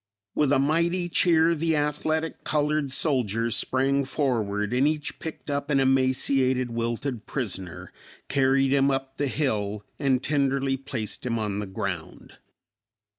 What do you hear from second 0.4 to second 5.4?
a mighty cheer the athletic colored soldiers sprang forward and each